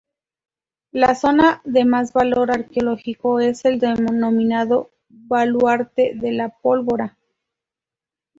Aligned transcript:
La 0.91 1.13
zona 1.13 1.61
de 1.63 1.85
más 1.85 2.11
valor 2.11 2.49
arqueológico 2.49 3.39
es 3.39 3.65
el 3.65 3.77
denominado 3.79 4.89
Baluarte 5.09 6.13
de 6.15 6.31
la 6.31 6.49
Pólvora. 6.49 7.19